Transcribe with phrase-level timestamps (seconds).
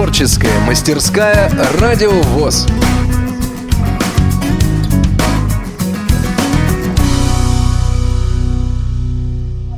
[0.00, 2.66] Творческая мастерская «Радио ВОЗ».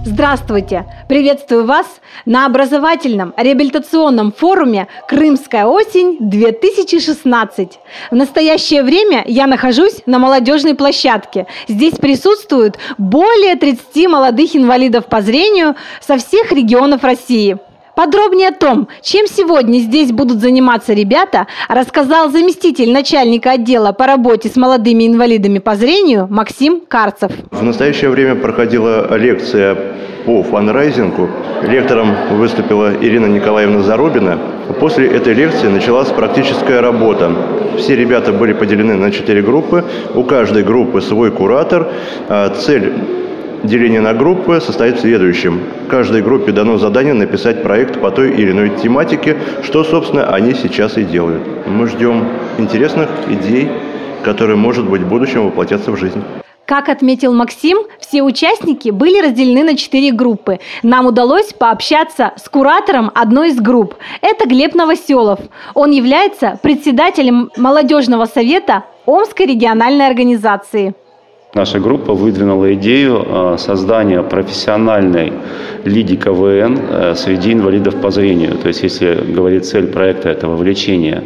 [0.04, 0.86] Здравствуйте!
[1.08, 1.86] Приветствую вас
[2.24, 7.72] на образовательном реабилитационном форуме «Крымская осень-2016».
[8.12, 11.48] В настоящее время я нахожусь на молодежной площадке.
[11.66, 17.58] Здесь присутствуют более 30 молодых инвалидов по зрению со всех регионов России–
[17.94, 24.48] Подробнее о том, чем сегодня здесь будут заниматься ребята, рассказал заместитель начальника отдела по работе
[24.48, 27.32] с молодыми инвалидами по зрению Максим Карцев.
[27.50, 29.76] В настоящее время проходила лекция
[30.24, 31.28] по фанрайзингу.
[31.64, 34.38] Лектором выступила Ирина Николаевна Зарубина.
[34.80, 37.32] После этой лекции началась практическая работа.
[37.76, 39.84] Все ребята были поделены на четыре группы.
[40.14, 41.88] У каждой группы свой куратор.
[42.28, 42.92] А цель
[43.62, 45.60] Деление на группы состоит в следующем.
[45.88, 50.98] Каждой группе дано задание написать проект по той или иной тематике, что, собственно, они сейчас
[50.98, 51.42] и делают.
[51.68, 52.26] Мы ждем
[52.58, 53.70] интересных идей,
[54.24, 56.22] которые, может быть, в будущем воплотятся в жизнь.
[56.66, 60.58] Как отметил Максим, все участники были разделены на четыре группы.
[60.82, 63.94] Нам удалось пообщаться с куратором одной из групп.
[64.22, 65.38] Это Глеб Новоселов.
[65.74, 70.94] Он является председателем молодежного совета Омской региональной организации.
[71.54, 75.34] Наша группа выдвинула идею э, создания профессиональной
[75.84, 78.56] лиги КВН э, среди инвалидов по зрению.
[78.56, 81.24] То есть, если говорить цель проекта, это вовлечение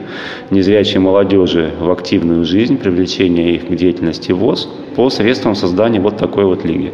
[0.51, 6.45] незрячей молодежи в активную жизнь, привлечение их к деятельности ВОЗ по средствам создания вот такой
[6.45, 6.93] вот лиги.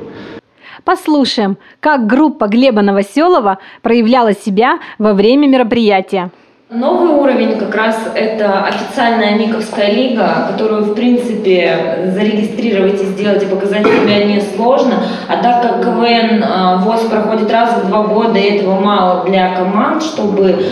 [0.84, 6.30] Послушаем, как группа Глеба Новоселова проявляла себя во время мероприятия.
[6.74, 13.46] Новый уровень как раз это официальная Никовская лига, которую, в принципе, зарегистрировать и сделать и
[13.46, 14.94] показать себя несложно.
[15.28, 19.54] А так как КВН а, ВОЗ проходит раз в два года, и этого мало для
[19.54, 20.64] команд, чтобы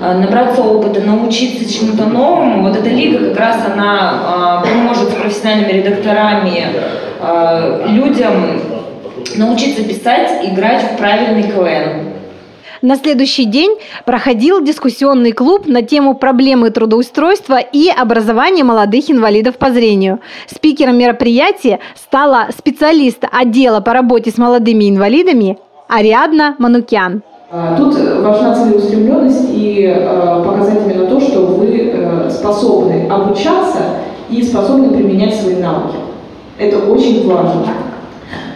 [0.00, 5.14] а, набраться опыта, научиться чему-то новому, вот эта лига как раз она а, поможет с
[5.14, 6.66] профессиональными редакторами
[7.88, 8.60] людям
[9.34, 12.17] научиться писать, играть в правильный КВН.
[12.80, 19.72] На следующий день проходил дискуссионный клуб на тему проблемы трудоустройства и образования молодых инвалидов по
[19.72, 20.20] зрению.
[20.46, 25.58] Спикером мероприятия стала специалист отдела по работе с молодыми инвалидами
[25.88, 27.22] Ариадна Манукян.
[27.50, 33.78] А, тут важна целеустремленность и э, показать именно то, что вы э, способны обучаться
[34.30, 35.96] и способны применять свои навыки.
[36.58, 37.64] Это очень важно.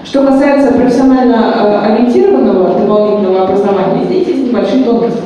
[0.04, 5.22] Что касается профессионально э, ориентированного дополнительного образования, здесь есть небольшие тонкости.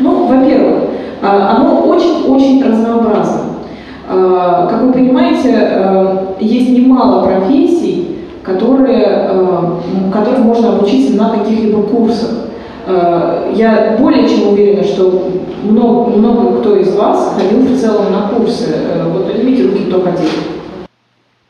[0.00, 0.84] Ну, во-первых,
[1.20, 3.40] э, оно очень-очень разнообразно.
[4.08, 5.68] Э, как вы понимаете,
[6.40, 9.30] есть немало профессий, которые,
[10.12, 12.30] которым можно обучиться на каких-либо курсах.
[13.54, 15.30] Я более чем уверена, что
[15.62, 18.74] много, много кто из вас ходил в целом на курсы.
[19.12, 20.28] Вот поднимите руки, кто ходил.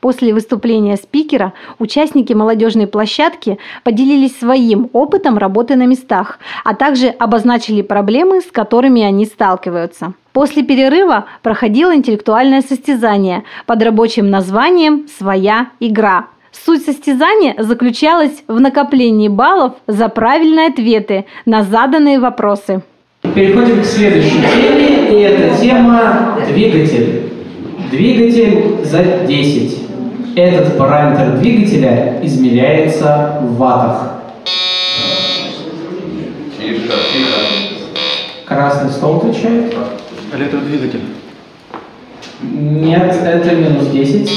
[0.05, 7.81] После выступления спикера участники молодежной площадки поделились своим опытом работы на местах, а также обозначили
[7.81, 10.13] проблемы, с которыми они сталкиваются.
[10.35, 16.27] После перерыва проходило интеллектуальное состязание под рабочим названием «Своя игра».
[16.53, 22.83] Суть состязания заключалась в накоплении баллов за правильные ответы на заданные вопросы.
[23.35, 27.31] Переходим к следующей теме, и это тема «Двигатель».
[27.91, 29.84] Двигатель за 10.
[30.37, 34.15] Этот параметр двигателя измеряется в ваттах.
[36.59, 37.41] Тихо, тихо.
[38.45, 39.73] Красный стол отвечает.
[40.33, 41.05] Электродвигатель.
[42.43, 44.29] Нет, это минус 10.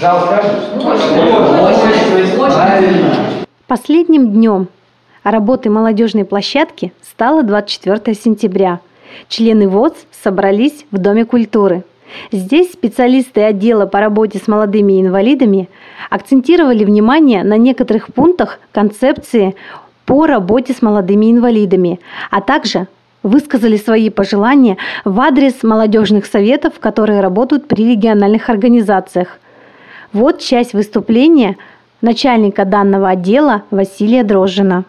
[0.00, 0.52] Зал скажешь?
[3.68, 4.68] Последним днем
[5.22, 8.80] работы молодежной площадки стало 24 сентября–
[9.28, 9.92] Члены ВОЗ
[10.22, 11.84] собрались в Доме культуры.
[12.32, 15.68] Здесь специалисты отдела по работе с молодыми инвалидами
[16.10, 19.54] акцентировали внимание на некоторых пунктах концепции
[20.06, 22.00] по работе с молодыми инвалидами,
[22.30, 22.86] а также
[23.22, 29.38] высказали свои пожелания в адрес молодежных советов, которые работают при региональных организациях.
[30.12, 31.56] Вот часть выступления
[32.00, 34.84] начальника данного отдела Василия Дрожжина.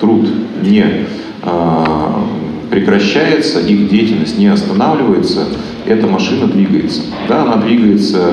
[0.00, 0.26] Труд
[0.62, 1.06] не
[1.42, 2.24] а,
[2.72, 5.46] прекращается, их деятельность не останавливается,
[5.84, 7.02] эта машина двигается.
[7.28, 8.30] Да, она двигается,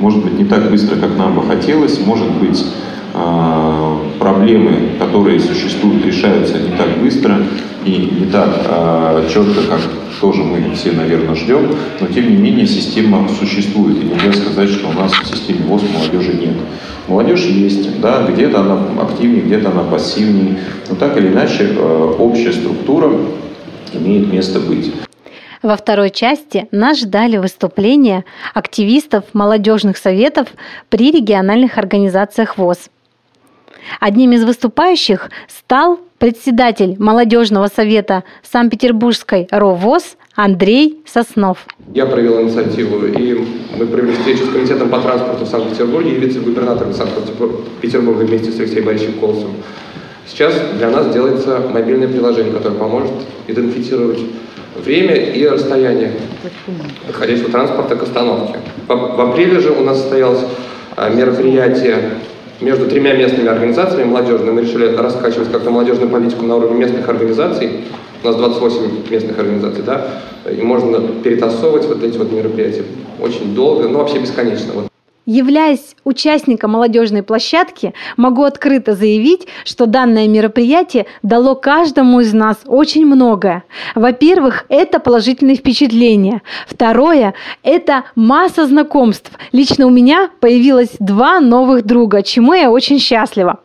[0.00, 2.64] может быть, не так быстро, как нам бы хотелось, может быть,
[3.12, 7.36] а, проблемы, которые существуют, решаются не так быстро
[7.84, 9.80] и не так э, четко, как
[10.20, 14.88] тоже мы все, наверное, ждем, но тем не менее система существует, и нельзя сказать, что
[14.88, 16.54] у нас в системе ВОЗ молодежи нет.
[17.08, 22.52] Молодежь есть, да, где-то она активнее, где-то она пассивнее, но так или иначе э, общая
[22.52, 23.10] структура
[23.94, 24.92] имеет место быть.
[25.62, 30.48] Во второй части нас ждали выступления активистов молодежных советов
[30.88, 32.90] при региональных организациях ВОЗ.
[34.00, 41.66] Одним из выступающих стал председатель молодежного совета Санкт-Петербургской РОВОЗ Андрей Соснов.
[41.92, 43.44] Я провел инициативу, и
[43.76, 48.86] мы провели встречу с комитетом по транспорту в Санкт-Петербурге и вице-губернатором Санкт-Петербурга вместе с Алексеем
[48.86, 49.56] Борисовичем Колосовым.
[50.26, 53.10] Сейчас для нас делается мобильное приложение, которое поможет
[53.48, 54.20] идентифицировать
[54.76, 56.12] время и расстояние
[57.06, 58.58] подходящего транспорта к остановке.
[58.88, 60.40] В, в апреле же у нас состоялось
[60.96, 61.98] а, мероприятие
[62.60, 64.52] между тремя местными организациями молодежными.
[64.52, 67.84] Мы решили раскачивать как-то молодежную политику на уровне местных организаций.
[68.22, 70.06] У нас 28 местных организаций, да,
[70.48, 72.84] и можно перетасовывать вот эти вот мероприятия
[73.20, 74.72] очень долго, ну вообще бесконечно.
[74.74, 74.91] Вот.
[75.24, 83.06] Являясь участником молодежной площадки, могу открыто заявить, что данное мероприятие дало каждому из нас очень
[83.06, 83.62] многое.
[83.94, 86.42] Во-первых, это положительные впечатления.
[86.66, 89.30] Второе, это масса знакомств.
[89.52, 93.60] Лично у меня появилось два новых друга, чему я очень счастлива.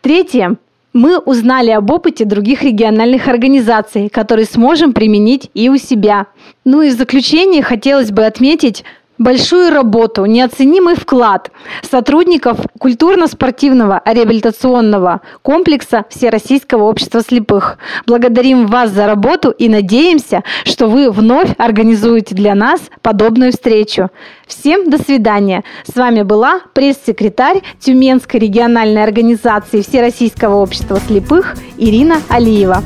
[0.00, 0.56] Третье,
[0.92, 6.26] мы узнали об опыте других региональных организаций, которые сможем применить и у себя.
[6.64, 8.82] Ну и в заключение хотелось бы отметить,
[9.18, 11.50] большую работу, неоценимый вклад
[11.82, 17.78] сотрудников культурно-спортивного реабилитационного комплекса Всероссийского общества слепых.
[18.06, 24.10] Благодарим вас за работу и надеемся, что вы вновь организуете для нас подобную встречу.
[24.46, 25.64] Всем до свидания.
[25.84, 32.82] С вами была пресс-секретарь Тюменской региональной организации Всероссийского общества слепых Ирина Алиева.